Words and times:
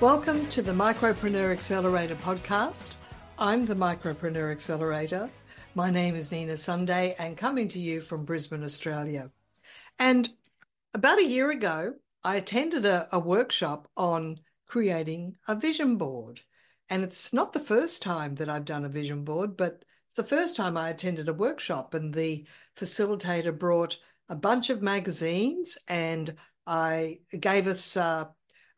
Welcome 0.00 0.48
to 0.48 0.60
the 0.60 0.72
Micropreneur 0.72 1.52
Accelerator 1.52 2.16
podcast. 2.16 2.90
I'm 3.38 3.64
the 3.64 3.76
Micropreneur 3.76 4.50
Accelerator. 4.50 5.30
My 5.76 5.88
name 5.88 6.16
is 6.16 6.32
Nina 6.32 6.56
Sunday 6.56 7.14
and 7.16 7.36
coming 7.36 7.68
to 7.68 7.78
you 7.78 8.00
from 8.00 8.24
Brisbane, 8.24 8.64
Australia. 8.64 9.30
And 10.00 10.28
about 10.94 11.20
a 11.20 11.24
year 11.24 11.52
ago, 11.52 11.94
I 12.24 12.36
attended 12.36 12.84
a, 12.84 13.08
a 13.12 13.20
workshop 13.20 13.88
on 13.96 14.40
creating 14.66 15.36
a 15.46 15.54
vision 15.54 15.96
board. 15.96 16.40
And 16.90 17.04
it's 17.04 17.32
not 17.32 17.52
the 17.52 17.60
first 17.60 18.02
time 18.02 18.34
that 18.34 18.48
I've 18.48 18.64
done 18.64 18.84
a 18.84 18.88
vision 18.88 19.22
board, 19.24 19.56
but 19.56 19.84
the 20.16 20.24
first 20.24 20.56
time 20.56 20.76
I 20.76 20.90
attended 20.90 21.28
a 21.28 21.32
workshop 21.32 21.94
and 21.94 22.12
the 22.12 22.44
facilitator 22.76 23.56
brought 23.56 23.96
a 24.28 24.34
bunch 24.34 24.70
of 24.70 24.82
magazines 24.82 25.78
and 25.86 26.34
I 26.66 27.20
gave 27.38 27.68
us 27.68 27.96
uh, 27.96 28.24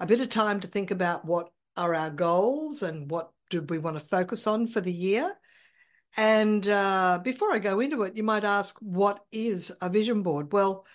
a 0.00 0.06
bit 0.06 0.20
of 0.20 0.28
time 0.28 0.60
to 0.60 0.68
think 0.68 0.90
about 0.90 1.24
what 1.24 1.50
are 1.76 1.94
our 1.94 2.10
goals 2.10 2.82
and 2.82 3.10
what 3.10 3.30
do 3.50 3.62
we 3.62 3.78
want 3.78 3.96
to 3.98 4.06
focus 4.06 4.46
on 4.46 4.66
for 4.66 4.80
the 4.80 4.92
year. 4.92 5.34
And 6.16 6.66
uh, 6.66 7.20
before 7.22 7.52
I 7.52 7.58
go 7.58 7.80
into 7.80 8.02
it, 8.02 8.16
you 8.16 8.22
might 8.22 8.44
ask, 8.44 8.76
what 8.80 9.20
is 9.30 9.70
a 9.80 9.88
vision 9.88 10.22
board? 10.22 10.52
Well, 10.52 10.86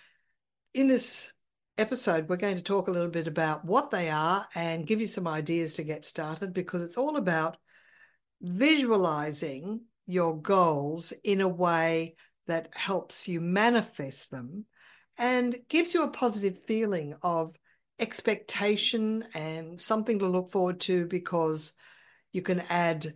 in 0.74 0.88
this 0.88 1.32
episode, 1.78 2.28
we're 2.28 2.36
going 2.36 2.56
to 2.56 2.62
talk 2.62 2.88
a 2.88 2.90
little 2.90 3.10
bit 3.10 3.26
about 3.26 3.64
what 3.64 3.90
they 3.90 4.10
are 4.10 4.46
and 4.54 4.86
give 4.86 5.00
you 5.00 5.06
some 5.06 5.28
ideas 5.28 5.74
to 5.74 5.84
get 5.84 6.04
started 6.04 6.52
because 6.52 6.82
it's 6.82 6.98
all 6.98 7.16
about 7.16 7.56
visualizing 8.40 9.82
your 10.06 10.40
goals 10.40 11.12
in 11.24 11.40
a 11.40 11.48
way 11.48 12.16
that 12.48 12.68
helps 12.74 13.28
you 13.28 13.40
manifest 13.40 14.30
them 14.30 14.66
and 15.16 15.56
gives 15.68 15.94
you 15.94 16.02
a 16.02 16.10
positive 16.10 16.58
feeling 16.66 17.14
of 17.22 17.54
expectation 18.02 19.24
and 19.32 19.80
something 19.80 20.18
to 20.18 20.26
look 20.26 20.50
forward 20.50 20.80
to 20.80 21.06
because 21.06 21.72
you 22.32 22.42
can 22.42 22.60
add 22.68 23.14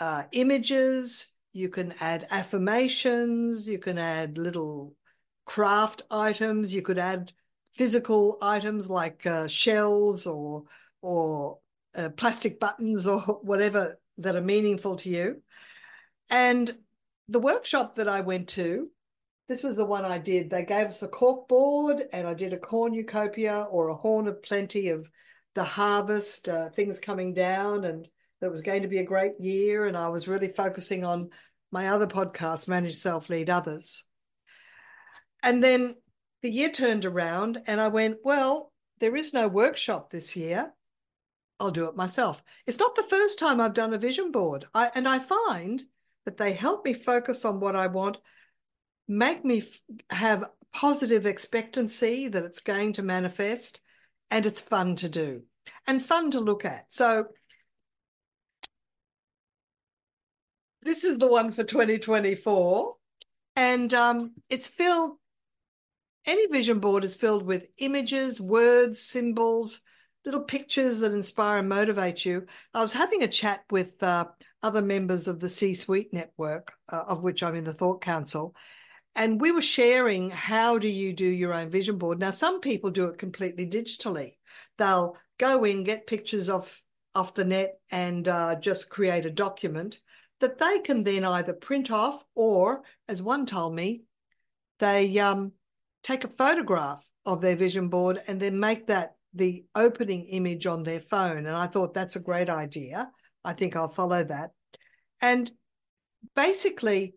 uh, 0.00 0.22
images, 0.32 1.32
you 1.52 1.68
can 1.68 1.92
add 2.00 2.26
affirmations, 2.30 3.68
you 3.68 3.78
can 3.78 3.98
add 3.98 4.38
little 4.38 4.94
craft 5.46 6.02
items, 6.10 6.72
you 6.72 6.80
could 6.80 6.98
add 6.98 7.32
physical 7.74 8.38
items 8.40 8.88
like 8.88 9.26
uh, 9.26 9.46
shells 9.46 10.26
or 10.26 10.64
or 11.02 11.58
uh, 11.94 12.08
plastic 12.10 12.60
buttons 12.60 13.06
or 13.06 13.20
whatever 13.42 13.98
that 14.18 14.36
are 14.36 14.40
meaningful 14.40 14.96
to 14.96 15.08
you. 15.08 15.42
And 16.30 16.70
the 17.28 17.40
workshop 17.40 17.96
that 17.96 18.08
I 18.08 18.20
went 18.20 18.48
to 18.50 18.90
this 19.48 19.62
was 19.62 19.76
the 19.76 19.84
one 19.84 20.04
I 20.04 20.18
did. 20.18 20.50
They 20.50 20.64
gave 20.64 20.86
us 20.86 21.02
a 21.02 21.08
cork 21.08 21.48
board, 21.48 22.02
and 22.12 22.26
I 22.26 22.34
did 22.34 22.52
a 22.52 22.58
cornucopia 22.58 23.66
or 23.70 23.88
a 23.88 23.94
horn 23.94 24.26
of 24.26 24.42
plenty 24.42 24.88
of 24.88 25.08
the 25.54 25.64
harvest, 25.64 26.48
uh, 26.48 26.70
things 26.70 26.98
coming 26.98 27.32
down, 27.32 27.84
and 27.84 28.08
that 28.40 28.50
was 28.50 28.62
going 28.62 28.82
to 28.82 28.88
be 28.88 28.98
a 28.98 29.04
great 29.04 29.38
year. 29.38 29.86
And 29.86 29.96
I 29.96 30.08
was 30.08 30.28
really 30.28 30.48
focusing 30.48 31.04
on 31.04 31.30
my 31.70 31.88
other 31.88 32.06
podcast, 32.06 32.66
Manage 32.66 32.96
Self 32.96 33.28
Lead 33.28 33.48
Others. 33.48 34.04
And 35.42 35.62
then 35.62 35.94
the 36.42 36.50
year 36.50 36.70
turned 36.70 37.04
around, 37.04 37.62
and 37.66 37.80
I 37.80 37.88
went, 37.88 38.18
Well, 38.24 38.72
there 38.98 39.14
is 39.14 39.32
no 39.32 39.46
workshop 39.46 40.10
this 40.10 40.34
year. 40.34 40.72
I'll 41.60 41.70
do 41.70 41.86
it 41.86 41.96
myself. 41.96 42.42
It's 42.66 42.78
not 42.78 42.96
the 42.96 43.02
first 43.04 43.38
time 43.38 43.60
I've 43.60 43.74
done 43.74 43.94
a 43.94 43.98
vision 43.98 44.32
board. 44.32 44.66
I, 44.74 44.90
and 44.94 45.08
I 45.08 45.20
find 45.20 45.82
that 46.24 46.36
they 46.36 46.52
help 46.52 46.84
me 46.84 46.92
focus 46.92 47.44
on 47.44 47.60
what 47.60 47.76
I 47.76 47.86
want 47.86 48.18
make 49.08 49.44
me 49.44 49.62
have 50.10 50.50
positive 50.72 51.26
expectancy 51.26 52.28
that 52.28 52.44
it's 52.44 52.60
going 52.60 52.92
to 52.94 53.02
manifest 53.02 53.80
and 54.30 54.44
it's 54.44 54.60
fun 54.60 54.96
to 54.96 55.08
do 55.08 55.42
and 55.86 56.02
fun 56.02 56.30
to 56.32 56.40
look 56.40 56.64
at. 56.64 56.86
So 56.90 57.26
this 60.82 61.04
is 61.04 61.18
the 61.18 61.26
one 61.26 61.52
for 61.52 61.64
2024 61.64 62.94
and 63.56 63.92
um, 63.94 64.32
it's 64.48 64.68
filled 64.68 65.18
any 66.26 66.46
vision 66.46 66.78
board 66.80 67.04
is 67.04 67.14
filled 67.14 67.44
with 67.44 67.68
images 67.78 68.40
words 68.40 69.00
symbols 69.00 69.82
little 70.24 70.42
pictures 70.42 70.98
that 71.00 71.12
inspire 71.12 71.58
and 71.58 71.68
motivate 71.68 72.24
you 72.24 72.46
i 72.74 72.80
was 72.80 72.92
having 72.92 73.22
a 73.22 73.28
chat 73.28 73.62
with 73.70 74.00
uh, 74.02 74.26
other 74.62 74.82
members 74.82 75.26
of 75.26 75.40
the 75.40 75.48
c 75.48 75.74
suite 75.74 76.12
network 76.12 76.72
uh, 76.88 77.04
of 77.08 77.22
which 77.22 77.42
i'm 77.42 77.54
in 77.54 77.64
the 77.64 77.74
thought 77.74 78.00
council 78.00 78.54
and 79.16 79.40
we 79.40 79.50
were 79.50 79.62
sharing 79.62 80.30
how 80.30 80.78
do 80.78 80.88
you 80.88 81.12
do 81.12 81.26
your 81.26 81.54
own 81.54 81.70
vision 81.70 81.96
board? 81.96 82.20
Now 82.20 82.30
some 82.30 82.60
people 82.60 82.90
do 82.90 83.06
it 83.06 83.18
completely 83.18 83.66
digitally. 83.66 84.36
They'll 84.76 85.16
go 85.38 85.64
in 85.64 85.84
get 85.84 86.06
pictures 86.06 86.48
off 86.48 86.82
off 87.14 87.34
the 87.34 87.44
net 87.44 87.80
and 87.90 88.28
uh, 88.28 88.54
just 88.56 88.90
create 88.90 89.24
a 89.24 89.30
document 89.30 90.00
that 90.40 90.58
they 90.58 90.80
can 90.80 91.02
then 91.02 91.24
either 91.24 91.54
print 91.54 91.90
off 91.90 92.22
or 92.34 92.82
as 93.08 93.22
one 93.22 93.46
told 93.46 93.74
me 93.74 94.02
they 94.80 95.18
um, 95.18 95.52
take 96.02 96.24
a 96.24 96.28
photograph 96.28 97.02
of 97.24 97.40
their 97.40 97.56
vision 97.56 97.88
board 97.88 98.20
and 98.28 98.38
then 98.38 98.60
make 98.60 98.86
that 98.86 99.14
the 99.32 99.64
opening 99.74 100.24
image 100.26 100.66
on 100.66 100.82
their 100.82 101.00
phone. 101.00 101.38
And 101.38 101.56
i 101.56 101.66
thought 101.66 101.94
that's 101.94 102.16
a 102.16 102.20
great 102.20 102.50
idea. 102.50 103.10
I 103.42 103.54
think 103.54 103.76
i'll 103.76 103.88
follow 103.88 104.22
that. 104.24 104.50
And 105.22 105.50
basically 106.34 107.14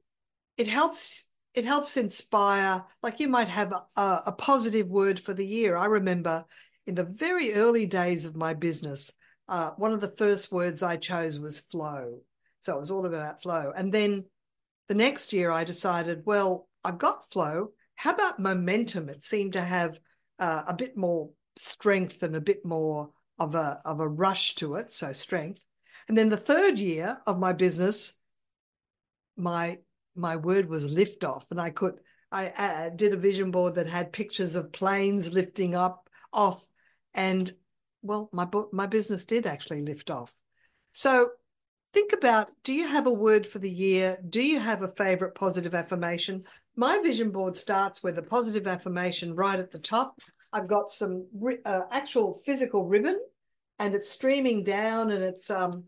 it 0.55 0.67
helps 0.67 1.25
it 1.53 1.65
helps 1.65 1.97
inspire 1.97 2.83
like 3.01 3.19
you 3.19 3.27
might 3.27 3.47
have 3.47 3.71
a, 3.71 4.21
a, 4.27 4.31
positive 4.37 4.87
word 4.87 5.19
for 5.19 5.33
the 5.33 5.45
year. 5.45 5.75
I 5.75 5.85
remember 5.85 6.45
in 6.85 6.95
the 6.95 7.03
very 7.03 7.53
early 7.53 7.85
days 7.85 8.25
of 8.25 8.35
my 8.35 8.53
business 8.53 9.11
uh, 9.47 9.71
one 9.77 9.91
of 9.91 9.99
the 9.99 10.15
first 10.15 10.51
words 10.51 10.83
i 10.83 10.95
chose 10.95 11.39
was 11.39 11.59
flow. 11.59 12.19
So 12.61 12.75
it 12.75 12.79
was 12.79 12.91
all 12.91 13.05
about 13.05 13.41
flow. 13.41 13.73
And 13.75 13.91
then 13.91 14.25
the 14.87 14.95
next 14.95 15.33
year 15.33 15.51
i 15.51 15.63
decided 15.63 16.25
well 16.25 16.67
i've 16.83 16.99
got 16.99 17.31
flow. 17.31 17.69
How 17.95 18.11
about 18.11 18.39
momentum? 18.39 19.09
It 19.09 19.23
seemed 19.23 19.53
to 19.53 19.61
have 19.61 19.99
uh, 20.37 20.63
a 20.67 20.73
bit 20.73 20.95
more 20.95 21.31
strength 21.57 22.23
and 22.23 22.35
a 22.35 22.41
bit 22.41 22.63
more 22.63 23.09
of 23.39 23.55
a 23.55 23.81
of 23.85 23.99
a 23.99 24.07
rush 24.07 24.55
to 24.55 24.75
it 24.75 24.91
so 24.91 25.11
strength. 25.13 25.63
And 26.07 26.17
then 26.17 26.29
the 26.29 26.37
third 26.37 26.77
year 26.77 27.19
of 27.25 27.39
my 27.39 27.53
business 27.53 28.13
my 29.35 29.79
my 30.15 30.35
word 30.35 30.69
was 30.69 30.91
lift 30.91 31.23
off, 31.23 31.47
and 31.51 31.59
I 31.59 31.69
could 31.69 31.99
I 32.31 32.49
uh, 32.49 32.89
did 32.89 33.13
a 33.13 33.17
vision 33.17 33.51
board 33.51 33.75
that 33.75 33.87
had 33.87 34.13
pictures 34.13 34.55
of 34.55 34.71
planes 34.71 35.33
lifting 35.33 35.75
up 35.75 36.09
off, 36.31 36.67
and 37.13 37.51
well, 38.01 38.29
my 38.31 38.47
my 38.71 38.85
business 38.85 39.25
did 39.25 39.45
actually 39.45 39.81
lift 39.81 40.09
off. 40.11 40.31
So 40.91 41.29
think 41.93 42.13
about: 42.13 42.51
Do 42.63 42.73
you 42.73 42.87
have 42.87 43.07
a 43.07 43.13
word 43.13 43.47
for 43.47 43.59
the 43.59 43.71
year? 43.71 44.17
Do 44.29 44.41
you 44.41 44.59
have 44.59 44.83
a 44.83 44.93
favorite 44.95 45.35
positive 45.35 45.73
affirmation? 45.73 46.43
My 46.75 46.99
vision 46.99 47.31
board 47.31 47.57
starts 47.57 48.03
with 48.03 48.17
a 48.19 48.23
positive 48.23 48.67
affirmation 48.67 49.35
right 49.35 49.59
at 49.59 49.71
the 49.71 49.79
top. 49.79 50.19
I've 50.53 50.67
got 50.67 50.89
some 50.89 51.27
uh, 51.65 51.81
actual 51.91 52.33
physical 52.45 52.85
ribbon, 52.85 53.19
and 53.79 53.93
it's 53.93 54.09
streaming 54.09 54.63
down, 54.63 55.11
and 55.11 55.23
it's 55.23 55.49
um, 55.49 55.83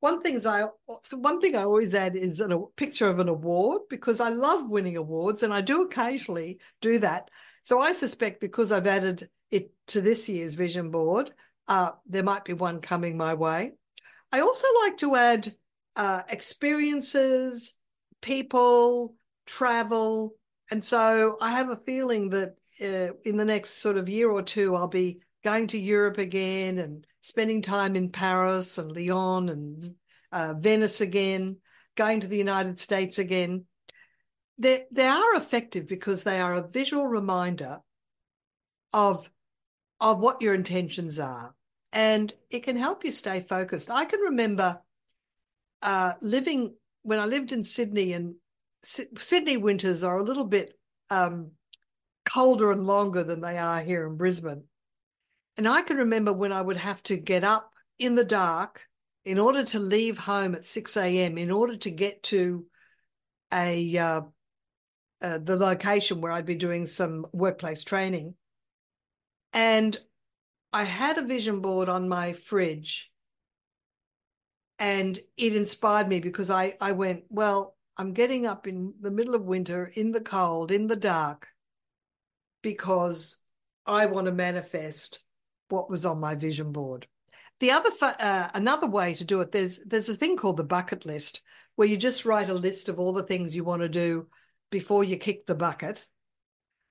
one 0.00 0.22
thing 0.22 0.34
is 0.34 0.46
I 0.46 0.66
one 1.12 1.40
thing 1.40 1.56
I 1.56 1.62
always 1.62 1.94
add 1.94 2.16
is 2.16 2.40
a 2.40 2.58
picture 2.76 3.08
of 3.08 3.18
an 3.18 3.28
award 3.28 3.82
because 3.88 4.20
I 4.20 4.30
love 4.30 4.70
winning 4.70 4.96
awards 4.96 5.42
and 5.42 5.52
I 5.52 5.60
do 5.60 5.82
occasionally 5.82 6.58
do 6.80 6.98
that. 6.98 7.30
So 7.62 7.80
I 7.80 7.92
suspect 7.92 8.40
because 8.40 8.72
I've 8.72 8.86
added 8.86 9.28
it 9.50 9.72
to 9.88 10.00
this 10.00 10.28
year's 10.28 10.54
vision 10.54 10.90
board, 10.90 11.32
uh, 11.68 11.92
there 12.06 12.22
might 12.22 12.44
be 12.44 12.54
one 12.54 12.80
coming 12.80 13.16
my 13.16 13.34
way. 13.34 13.72
I 14.32 14.40
also 14.40 14.66
like 14.82 14.96
to 14.98 15.16
add 15.16 15.54
uh, 15.96 16.22
experiences, 16.28 17.76
people, 18.22 19.16
travel, 19.46 20.34
and 20.70 20.82
so 20.82 21.36
I 21.40 21.50
have 21.50 21.68
a 21.68 21.76
feeling 21.76 22.30
that 22.30 22.54
uh, 22.82 23.12
in 23.24 23.36
the 23.36 23.44
next 23.44 23.82
sort 23.82 23.96
of 23.96 24.08
year 24.08 24.30
or 24.30 24.42
two, 24.42 24.76
I'll 24.76 24.88
be 24.88 25.20
going 25.42 25.66
to 25.68 25.78
Europe 25.78 26.18
again 26.18 26.78
and 26.78 27.06
spending 27.20 27.62
time 27.62 27.96
in 27.96 28.10
Paris 28.10 28.78
and 28.78 28.94
Lyon 28.94 29.48
and 29.48 29.94
uh, 30.32 30.54
Venice 30.54 31.00
again, 31.00 31.56
going 31.96 32.20
to 32.20 32.26
the 32.26 32.36
United 32.36 32.78
States 32.78 33.18
again. 33.18 33.64
They, 34.58 34.84
they 34.92 35.06
are 35.06 35.34
effective 35.34 35.86
because 35.88 36.22
they 36.22 36.40
are 36.40 36.54
a 36.54 36.68
visual 36.68 37.06
reminder 37.06 37.78
of, 38.92 39.30
of 40.00 40.18
what 40.18 40.42
your 40.42 40.54
intentions 40.54 41.18
are. 41.18 41.54
And 41.92 42.32
it 42.50 42.62
can 42.62 42.76
help 42.76 43.04
you 43.04 43.12
stay 43.12 43.40
focused. 43.40 43.90
I 43.90 44.04
can 44.04 44.20
remember 44.20 44.80
uh, 45.82 46.12
living 46.20 46.74
when 47.02 47.18
I 47.18 47.24
lived 47.24 47.52
in 47.52 47.64
Sydney, 47.64 48.12
and 48.12 48.34
S- 48.84 49.06
Sydney 49.18 49.56
winters 49.56 50.04
are 50.04 50.18
a 50.18 50.24
little 50.24 50.44
bit 50.44 50.78
um, 51.08 51.52
colder 52.24 52.70
and 52.70 52.86
longer 52.86 53.24
than 53.24 53.40
they 53.40 53.58
are 53.58 53.80
here 53.80 54.06
in 54.06 54.16
Brisbane. 54.16 54.64
And 55.56 55.68
I 55.68 55.82
can 55.82 55.98
remember 55.98 56.32
when 56.32 56.52
I 56.52 56.62
would 56.62 56.78
have 56.78 57.02
to 57.04 57.16
get 57.16 57.44
up 57.44 57.72
in 57.98 58.14
the 58.14 58.24
dark 58.24 58.82
in 59.24 59.38
order 59.38 59.62
to 59.62 59.78
leave 59.78 60.18
home 60.18 60.54
at 60.54 60.64
6 60.64 60.96
a.m., 60.96 61.36
in 61.36 61.50
order 61.50 61.76
to 61.76 61.90
get 61.90 62.22
to 62.24 62.64
a 63.52 63.98
uh, 63.98 64.22
uh, 65.22 65.38
the 65.38 65.56
location 65.56 66.20
where 66.20 66.32
I'd 66.32 66.46
be 66.46 66.54
doing 66.54 66.86
some 66.86 67.26
workplace 67.32 67.84
training. 67.84 68.34
And 69.52 69.98
I 70.72 70.84
had 70.84 71.18
a 71.18 71.26
vision 71.26 71.60
board 71.60 71.88
on 71.88 72.08
my 72.08 72.32
fridge 72.32 73.10
and 74.80 75.18
it 75.36 75.54
inspired 75.54 76.08
me 76.08 76.20
because 76.20 76.50
I, 76.50 76.74
I 76.80 76.92
went, 76.92 77.24
well, 77.28 77.76
I'm 77.98 78.14
getting 78.14 78.46
up 78.46 78.66
in 78.66 78.94
the 79.00 79.10
middle 79.10 79.34
of 79.34 79.42
winter, 79.42 79.92
in 79.94 80.10
the 80.10 80.22
cold, 80.22 80.70
in 80.70 80.86
the 80.86 80.96
dark, 80.96 81.48
because 82.62 83.38
I 83.84 84.06
want 84.06 84.24
to 84.24 84.32
manifest 84.32 85.20
what 85.70 85.90
was 85.90 86.06
on 86.06 86.20
my 86.20 86.34
vision 86.34 86.72
board. 86.72 87.06
The 87.60 87.70
other 87.70 87.90
uh, 88.00 88.48
another 88.54 88.86
way 88.86 89.14
to 89.14 89.24
do 89.24 89.40
it 89.40 89.52
there's 89.52 89.78
there's 89.78 90.08
a 90.08 90.14
thing 90.14 90.36
called 90.36 90.56
the 90.56 90.64
bucket 90.64 91.04
list 91.04 91.42
where 91.76 91.88
you 91.88 91.96
just 91.96 92.24
write 92.24 92.48
a 92.48 92.54
list 92.54 92.88
of 92.88 92.98
all 92.98 93.12
the 93.12 93.22
things 93.22 93.54
you 93.54 93.64
want 93.64 93.82
to 93.82 93.88
do 93.88 94.26
before 94.70 95.04
you 95.04 95.16
kick 95.16 95.46
the 95.46 95.54
bucket. 95.54 96.06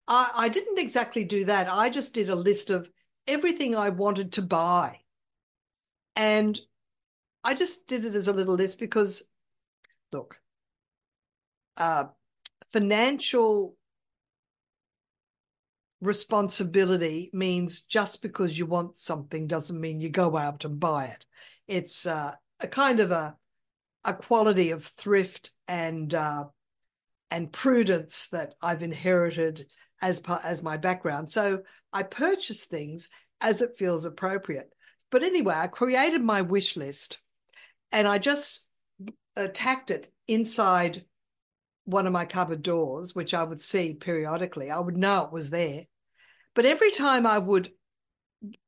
I, 0.07 0.31
I 0.35 0.49
didn't 0.49 0.79
exactly 0.79 1.23
do 1.23 1.45
that. 1.45 1.67
I 1.67 1.89
just 1.89 2.13
did 2.13 2.29
a 2.29 2.35
list 2.35 2.69
of 2.69 2.89
everything 3.27 3.75
I 3.75 3.89
wanted 3.89 4.33
to 4.33 4.41
buy. 4.41 4.99
And 6.15 6.59
I 7.43 7.53
just 7.53 7.87
did 7.87 8.03
it 8.03 8.15
as 8.15 8.27
a 8.27 8.33
little 8.33 8.55
list 8.55 8.79
because, 8.79 9.23
look, 10.11 10.39
uh, 11.77 12.05
financial 12.73 13.77
responsibility 16.01 17.29
means 17.33 17.81
just 17.81 18.21
because 18.21 18.57
you 18.57 18.65
want 18.65 18.97
something 18.97 19.47
doesn't 19.47 19.79
mean 19.79 20.01
you 20.01 20.09
go 20.09 20.37
out 20.37 20.65
and 20.65 20.79
buy 20.79 21.05
it. 21.05 21.25
It's 21.67 22.05
uh, 22.05 22.33
a 22.59 22.67
kind 22.67 22.99
of 22.99 23.11
a 23.11 23.35
a 24.05 24.13
quality 24.13 24.71
of 24.71 24.85
thrift 24.85 25.51
and 25.67 26.13
uh, 26.13 26.45
and 27.31 27.51
prudence 27.51 28.27
that 28.31 28.55
I've 28.61 28.83
inherited 28.83 29.65
as 30.01 30.19
part, 30.21 30.43
as 30.45 30.63
my 30.63 30.77
background. 30.77 31.29
So 31.29 31.63
I 31.91 32.03
purchase 32.03 32.65
things 32.65 33.09
as 33.41 33.61
it 33.61 33.77
feels 33.77 34.05
appropriate. 34.05 34.69
But 35.11 35.23
anyway, 35.23 35.55
I 35.55 35.67
created 35.67 36.21
my 36.21 36.41
wish 36.41 36.77
list, 36.77 37.19
and 37.91 38.07
I 38.07 38.19
just 38.19 38.65
attacked 39.35 39.91
it 39.91 40.11
inside 40.27 41.03
one 41.89 42.05
of 42.05 42.13
my 42.13 42.25
cupboard 42.25 42.61
doors, 42.61 43.15
which 43.15 43.33
I 43.33 43.43
would 43.43 43.61
see 43.61 43.93
periodically. 43.93 44.69
I 44.69 44.79
would 44.79 44.97
know 44.97 45.25
it 45.25 45.31
was 45.31 45.49
there. 45.49 45.85
But 46.53 46.65
every 46.65 46.91
time 46.91 47.25
I 47.25 47.39
would 47.39 47.71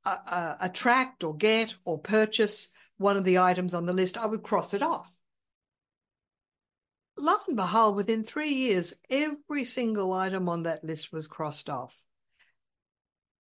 uh, 0.05 0.17
uh, 0.27 0.55
attract 0.59 1.23
or 1.23 1.35
get 1.35 1.75
or 1.85 1.99
purchase 1.99 2.69
one 2.97 3.17
of 3.17 3.23
the 3.23 3.39
items 3.39 3.73
on 3.73 3.85
the 3.85 3.93
list, 3.93 4.17
I 4.17 4.25
would 4.25 4.43
cross 4.43 4.73
it 4.73 4.81
off. 4.81 5.15
Lo 7.17 7.35
and 7.47 7.55
behold, 7.55 7.95
within 7.95 8.23
three 8.23 8.53
years, 8.53 8.95
every 9.09 9.65
single 9.65 10.13
item 10.13 10.49
on 10.49 10.63
that 10.63 10.83
list 10.83 11.13
was 11.13 11.27
crossed 11.27 11.69
off. 11.69 12.01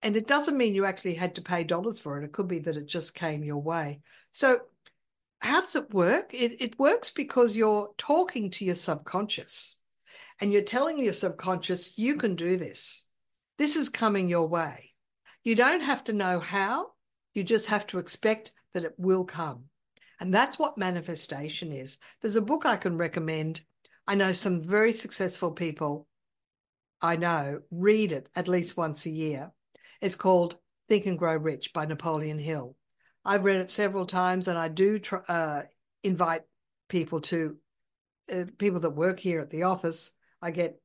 And 0.03 0.15
it 0.17 0.27
doesn't 0.27 0.57
mean 0.57 0.75
you 0.75 0.85
actually 0.85 1.15
had 1.15 1.35
to 1.35 1.41
pay 1.41 1.63
dollars 1.63 1.99
for 1.99 2.19
it. 2.19 2.25
It 2.25 2.31
could 2.31 2.47
be 2.47 2.59
that 2.59 2.77
it 2.77 2.87
just 2.87 3.15
came 3.15 3.43
your 3.43 3.61
way. 3.61 4.01
So 4.31 4.61
how 5.41 5.61
does 5.61 5.75
it 5.75 5.93
work? 5.93 6.33
It, 6.33 6.61
it 6.61 6.79
works 6.79 7.09
because 7.09 7.55
you're 7.55 7.91
talking 7.97 8.51
to 8.51 8.65
your 8.65 8.75
subconscious 8.75 9.79
and 10.39 10.51
you're 10.51 10.61
telling 10.61 10.97
your 10.97 11.13
subconscious, 11.13 11.97
you 11.97 12.15
can 12.15 12.35
do 12.35 12.57
this. 12.57 13.05
This 13.57 13.75
is 13.75 13.89
coming 13.89 14.27
your 14.27 14.47
way. 14.47 14.91
You 15.43 15.55
don't 15.55 15.81
have 15.81 16.03
to 16.05 16.13
know 16.13 16.39
how, 16.39 16.87
you 17.33 17.43
just 17.43 17.67
have 17.67 17.87
to 17.87 17.99
expect 17.99 18.51
that 18.73 18.83
it 18.83 18.93
will 18.97 19.23
come. 19.23 19.65
And 20.19 20.33
that's 20.33 20.59
what 20.59 20.77
manifestation 20.77 21.71
is. 21.71 21.97
There's 22.21 22.35
a 22.35 22.41
book 22.41 22.65
I 22.65 22.77
can 22.77 22.97
recommend. 22.97 23.61
I 24.07 24.15
know 24.15 24.31
some 24.31 24.61
very 24.61 24.93
successful 24.93 25.51
people 25.51 26.07
I 27.01 27.15
know 27.15 27.61
read 27.71 28.11
it 28.11 28.29
at 28.35 28.47
least 28.47 28.77
once 28.77 29.05
a 29.05 29.09
year. 29.09 29.51
It's 30.01 30.15
called 30.15 30.57
Think 30.87 31.07
and 31.07 31.17
Grow 31.17 31.35
Rich 31.35 31.73
by 31.73 31.85
Napoleon 31.85 32.37
Hill. 32.37 32.75
I've 33.23 33.45
read 33.45 33.57
it 33.57 33.69
several 33.69 34.05
times, 34.05 34.47
and 34.47 34.57
I 34.57 34.67
do 34.67 34.99
uh, 35.27 35.61
invite 36.03 36.43
people 36.89 37.21
to 37.21 37.55
uh, 38.33 38.45
people 38.57 38.79
that 38.81 38.91
work 38.91 39.19
here 39.19 39.39
at 39.39 39.49
the 39.49 39.63
office. 39.63 40.11
I 40.41 40.51
get 40.51 40.81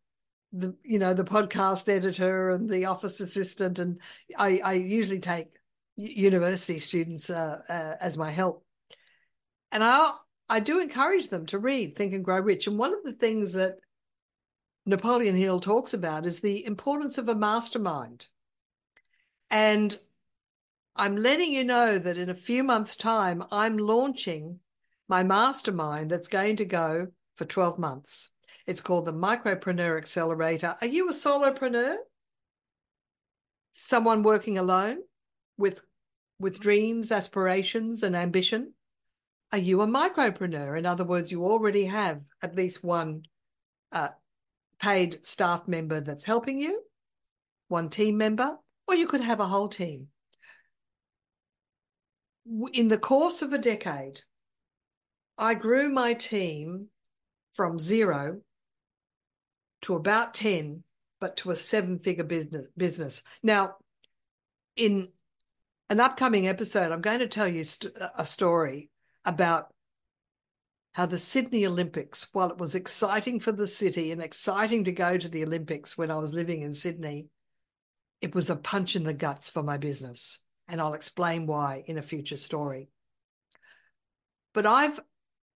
the 0.53 0.75
you 0.83 0.99
know 0.99 1.15
the 1.15 1.25
podcast 1.25 1.89
editor 1.89 2.51
and 2.51 2.69
the 2.69 2.87
office 2.87 3.21
assistant, 3.21 3.79
and 3.79 4.01
I, 4.37 4.61
I 4.65 4.73
usually 4.75 5.21
take 5.21 5.49
university 5.97 6.79
students 6.79 7.31
uh, 7.31 7.61
uh, 7.69 7.95
as 8.01 8.19
my 8.19 8.31
help, 8.31 8.65
and 9.73 9.83
I 9.83 10.13
I 10.49 10.61
do 10.61 10.81
encourage 10.81 11.29
them 11.29 11.47
to 11.47 11.59
read 11.59 11.97
Think 11.97 12.13
and 12.13 12.25
Grow 12.25 12.41
Rich. 12.41 12.67
And 12.67 12.79
one 12.79 12.93
of 12.93 13.03
the 13.03 13.15
things 13.15 13.53
that 13.55 13.77
Napoleon 14.85 15.35
Hill 15.35 15.61
talks 15.61 15.95
about 15.95 16.27
is 16.27 16.41
the 16.41 16.65
importance 16.65 17.19
of 17.19 17.29
a 17.29 17.35
mastermind. 17.35 18.27
And 19.51 19.99
I'm 20.99 21.17
letting 21.17 21.53
you 21.53 21.63
know 21.63 21.99
that 21.99 22.17
in 22.17 22.31
a 22.31 22.35
few 22.35 22.65
months' 22.65 22.97
time, 22.97 23.45
I'm 23.53 23.77
launching 23.77 24.61
my 25.09 25.23
mastermind 25.23 26.11
that's 26.11 26.27
going 26.27 26.57
to 26.57 26.65
go 26.65 27.09
for 27.37 27.45
12 27.45 27.79
months. 27.79 28.31
It's 28.67 28.81
called 28.81 29.05
the 29.05 29.13
Micropreneur 29.13 29.99
Accelerator. 29.99 30.75
Are 30.81 30.87
you 30.87 31.11
a 31.11 31.13
solopreneur? 31.13 31.97
Someone 33.73 34.23
working 34.23 34.57
alone 34.57 35.01
with, 35.59 35.83
with 36.39 36.61
dreams, 36.61 37.13
aspirations, 37.13 38.03
and 38.03 38.17
ambition? 38.17 38.73
Are 39.53 39.59
you 39.59 39.83
a 39.83 39.87
micropreneur? 39.87 40.79
In 40.79 40.87
other 40.87 41.05
words, 41.05 41.31
you 41.31 41.45
already 41.45 41.85
have 41.85 42.23
at 42.41 42.57
least 42.57 42.83
one 42.83 43.25
uh, 43.93 44.09
paid 44.81 45.25
staff 45.27 45.69
member 45.69 46.01
that's 46.01 46.25
helping 46.25 46.59
you, 46.59 46.83
one 47.69 47.91
team 47.91 48.17
member, 48.17 48.57
or 48.89 48.95
you 48.95 49.07
could 49.07 49.21
have 49.21 49.41
a 49.41 49.47
whole 49.47 49.69
team 49.69 50.09
in 52.73 52.89
the 52.89 52.99
course 52.99 53.43
of 53.43 53.53
a 53.53 53.59
decade, 53.59 54.21
I 55.39 55.55
grew 55.55 55.91
my 55.91 56.15
team 56.15 56.89
from 57.53 57.79
zero 57.79 58.41
to 59.83 59.95
about 59.95 60.35
10, 60.35 60.83
but 61.21 61.37
to 61.39 61.51
a 61.51 61.57
seven 61.57 61.99
figure 61.99 62.25
business, 62.25 62.67
business. 62.77 63.23
Now, 63.43 63.77
in 64.77 65.09
an 65.91 66.01
upcoming 66.01 66.49
episode, 66.49 66.93
I'm 66.93 67.01
going 67.01 67.19
to 67.19 67.29
tell 67.29 67.49
you 67.49 67.65
a 68.17 68.25
story 68.25 68.91
about 69.25 69.73
how 70.93 71.07
the 71.07 71.19
Sydney 71.19 71.67
Olympics, 71.67 72.29
while 72.33 72.51
it 72.51 72.59
was 72.59 72.75
exciting 72.75 73.39
for 73.41 73.53
the 73.53 73.67
city 73.67 74.13
and 74.13 74.23
exciting 74.23 74.85
to 74.85 74.93
go 74.93 75.19
to 75.19 75.29
the 75.29 75.45
Olympics 75.45 75.99
when 75.99 76.11
I 76.11 76.17
was 76.17 76.33
living 76.33 76.63
in 76.63 76.73
Sydney, 76.73 77.27
it 78.23 78.35
was 78.35 78.49
a 78.49 78.57
punch 78.57 78.97
in 78.97 79.05
the 79.05 79.13
guts 79.13 79.51
for 79.51 79.63
my 79.63 79.77
business 79.77 80.41
and 80.69 80.81
I'll 80.81 80.95
explain 80.95 81.47
why 81.47 81.85
in 81.87 81.99
a 81.99 82.03
future 82.03 82.37
story. 82.37 82.89
But 84.53 84.67
I've 84.67 85.01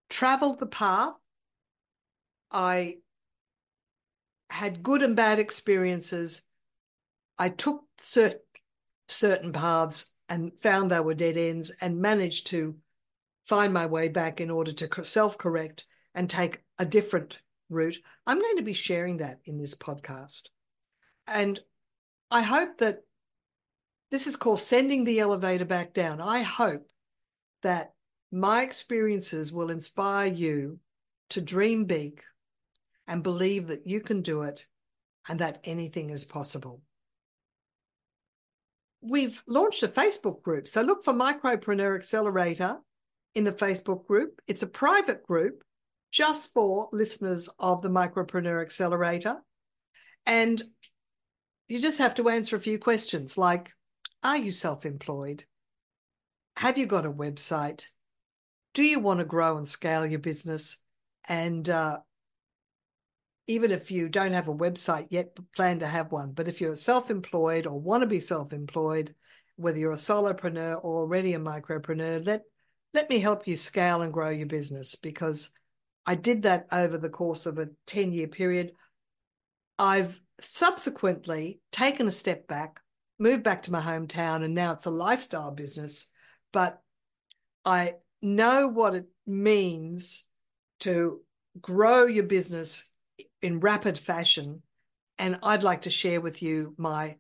traveled 0.09 0.59
the 0.59 0.67
path. 0.67 1.15
I 2.51 2.97
had 4.51 4.83
good 4.83 5.03
and 5.03 5.17
bad 5.17 5.39
experiences. 5.39 6.43
I 7.39 7.49
took 7.49 7.85
certain, 7.99 8.41
certain 9.09 9.53
paths 9.53 10.13
and 10.29 10.53
found 10.61 10.91
they 10.91 11.01
were 11.01 11.15
dead 11.15 11.37
ends 11.37 11.73
and 11.81 12.01
managed 12.01 12.49
to 12.49 12.77
find 13.45 13.73
my 13.73 13.87
way 13.87 14.09
back 14.09 14.41
in 14.41 14.51
order 14.51 14.73
to 14.73 15.05
self 15.05 15.39
correct 15.39 15.85
and 16.15 16.29
take 16.29 16.63
a 16.79 16.85
different 16.85 17.41
route. 17.69 17.99
I'm 18.27 18.41
going 18.41 18.57
to 18.57 18.63
be 18.63 18.75
sharing 18.75 19.19
that 19.19 19.41
in 19.45 19.59
this 19.59 19.75
podcast. 19.75 20.43
And 21.27 21.59
I 22.31 22.43
hope 22.43 22.79
that 22.79 23.05
this 24.11 24.27
is 24.27 24.37
called 24.37 24.59
sending 24.59 25.05
the 25.05 25.21
elevator 25.21 25.65
back 25.65 25.93
down. 25.93 26.21
I 26.21 26.43
hope 26.43 26.87
that 27.63 27.93
my 28.33 28.63
experiences 28.63 29.53
will 29.53 29.71
inspire 29.71 30.33
you 30.33 30.79
to 31.31 31.41
dream 31.41 31.85
big 31.85 32.23
and 33.07 33.23
believe 33.23 33.69
that 33.69 33.87
you 33.87 34.01
can 34.01 34.23
do 34.23 34.43
it 34.43 34.67
and 35.29 35.41
that 35.41 35.61
anything 35.65 36.11
is 36.11 36.25
possible. 36.25 36.81
We've 39.01 39.43
launched 39.47 39.83
a 39.83 39.89
Facebook 39.89 40.43
group. 40.43 40.69
So 40.69 40.83
look 40.83 41.05
for 41.05 41.13
Micropreneur 41.13 41.97
Accelerator 41.97 42.79
in 43.35 43.45
the 43.45 43.53
Facebook 43.53 44.07
group. 44.07 44.41
It's 44.47 44.63
a 44.63 44.67
private 44.67 45.23
group 45.23 45.63
just 46.11 46.53
for 46.53 46.89
listeners 46.93 47.49
of 47.59 47.83
the 47.83 47.89
Micropreneur 47.89 48.61
Accelerator. 48.61 49.37
And 50.27 50.63
you 51.69 51.81
just 51.81 51.99
have 51.99 52.15
to 52.17 52.29
answer 52.29 52.57
a 52.57 52.61
few 52.61 52.79
questions 52.79 53.39
like 53.39 53.73
are 54.23 54.37
you 54.37 54.53
self 54.53 54.85
employed? 54.87 55.45
Have 56.57 56.79
you 56.79 56.87
got 56.87 57.07
a 57.07 57.13
website? 57.13 57.85
Do 58.75 58.83
you 58.83 59.01
want 59.01 59.19
to 59.19 59.25
grow 59.25 59.57
and 59.57 59.67
scale 59.67 60.07
your 60.07 60.21
business? 60.21 60.79
And 61.29 61.69
uh, 61.69 61.99
even 63.47 63.71
if 63.71 63.91
you 63.91 64.09
don't 64.09 64.33
have 64.33 64.49
a 64.49 64.55
website 64.55 65.09
yet, 65.11 65.37
plan 65.57 65.81
to 65.81 65.87
have 65.87 66.13
one. 66.13 66.33
But 66.33 66.49
if 66.49 66.61
you're 66.61 66.77
self 66.77 67.11
employed 67.11 67.67
or 67.67 67.81
want 67.81 68.03
to 68.03 68.07
be 68.07 68.21
self 68.21 68.53
employed, 68.53 69.15
whether 69.57 69.79
you're 69.79 69.93
a 69.93 69.97
solopreneur 69.97 70.77
or 70.83 71.01
already 71.01 71.35
a 71.35 71.39
micropreneur, 71.39 72.25
let, 72.25 72.43
let 72.95 73.11
me 73.11 73.19
help 73.19 73.47
you 73.47 73.57
scale 73.57 74.03
and 74.03 74.13
grow 74.13 74.31
your 74.31 74.47
business 74.47 74.95
because 74.97 75.51
I 76.07 76.15
did 76.15 76.43
that 76.43 76.67
over 76.73 76.97
the 76.97 77.11
course 77.11 77.47
of 77.47 77.59
a 77.59 77.69
10 77.87 78.13
year 78.13 78.29
period. 78.29 78.73
I've 79.79 80.21
subsequently 80.41 81.61
taken 81.73 82.07
a 82.07 82.13
step 82.13 82.47
back, 82.47 82.81
moved 83.21 83.43
back 83.43 83.63
to 83.63 83.73
my 83.73 83.81
hometown 83.81 84.43
and 84.45 84.55
now 84.55 84.73
it's 84.73 84.87
a 84.87 84.91
lifestyle 84.91 85.51
business. 85.51 86.07
But 86.53 86.81
I 87.65 87.95
know 88.23 88.67
what 88.67 88.95
it 88.95 89.07
means 89.27 90.25
to 90.81 91.21
grow 91.61 92.07
your 92.07 92.25
business 92.25 92.91
in 93.43 93.61
rapid 93.61 93.99
fashion. 93.99 94.63
And 95.19 95.39
I'd 95.43 95.63
like 95.63 95.83
to 95.83 95.91
share 95.91 96.21
with 96.21 96.43
you 96.43 96.75
my 96.79 97.17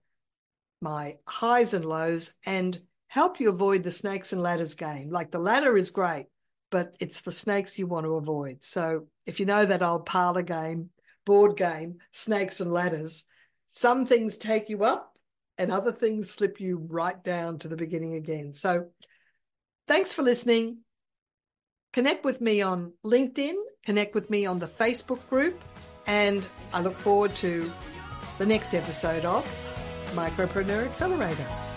my 0.82 1.18
highs 1.26 1.74
and 1.74 1.84
lows 1.84 2.32
and 2.46 2.80
help 3.08 3.38
you 3.38 3.50
avoid 3.50 3.82
the 3.82 3.92
snakes 3.92 4.32
and 4.32 4.40
ladders 4.40 4.72
game. 4.72 5.10
Like 5.10 5.30
the 5.30 5.38
ladder 5.38 5.76
is 5.76 5.90
great, 5.90 6.26
but 6.70 6.96
it's 7.00 7.20
the 7.20 7.32
snakes 7.32 7.78
you 7.78 7.86
want 7.86 8.06
to 8.06 8.16
avoid. 8.16 8.64
So 8.64 9.06
if 9.26 9.38
you 9.38 9.44
know 9.44 9.66
that 9.66 9.82
old 9.82 10.06
parlor 10.06 10.42
game, 10.42 10.88
board 11.26 11.58
game, 11.58 11.98
snakes 12.12 12.60
and 12.60 12.72
ladders, 12.72 13.24
some 13.66 14.06
things 14.06 14.38
take 14.38 14.70
you 14.70 14.84
up 14.84 15.09
and 15.60 15.70
other 15.70 15.92
things 15.92 16.30
slip 16.30 16.58
you 16.58 16.78
right 16.88 17.22
down 17.22 17.58
to 17.58 17.68
the 17.68 17.76
beginning 17.76 18.14
again. 18.14 18.54
So 18.54 18.86
thanks 19.86 20.14
for 20.14 20.22
listening. 20.22 20.78
Connect 21.92 22.24
with 22.24 22.40
me 22.40 22.62
on 22.62 22.94
LinkedIn, 23.04 23.54
connect 23.84 24.14
with 24.14 24.30
me 24.30 24.46
on 24.46 24.58
the 24.58 24.66
Facebook 24.66 25.20
group, 25.28 25.60
and 26.06 26.48
I 26.72 26.80
look 26.80 26.96
forward 26.96 27.34
to 27.36 27.70
the 28.38 28.46
next 28.46 28.72
episode 28.72 29.26
of 29.26 29.44
Micropreneur 30.14 30.86
Accelerator. 30.86 31.69